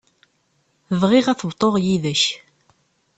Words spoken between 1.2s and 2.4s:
ad t-bḍuɣ yid-k.